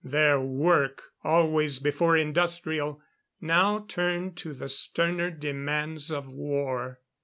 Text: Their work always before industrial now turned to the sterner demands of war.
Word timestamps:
Their 0.03 0.39
work 0.41 1.11
always 1.23 1.77
before 1.77 2.17
industrial 2.17 3.03
now 3.39 3.85
turned 3.87 4.35
to 4.37 4.51
the 4.51 4.67
sterner 4.67 5.29
demands 5.29 6.09
of 6.09 6.27
war. 6.27 7.01